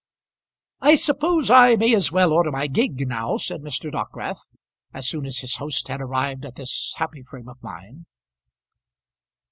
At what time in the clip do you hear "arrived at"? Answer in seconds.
6.01-6.55